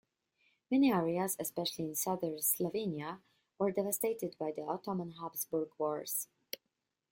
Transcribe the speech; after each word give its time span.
Many 0.71 0.91
areas, 0.91 1.35
especially 1.39 1.85
in 1.85 1.93
southern 1.95 2.37
Slovenia, 2.37 3.19
were 3.59 3.69
devastated 3.69 4.35
by 4.39 4.51
the 4.51 4.63
Ottoman-Habsburg 4.63 5.69
Wars. 5.77 6.27